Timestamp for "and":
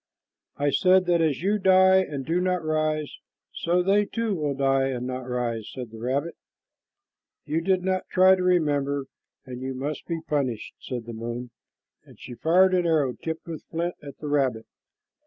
1.97-2.25, 4.87-5.05, 9.45-9.61, 12.03-12.19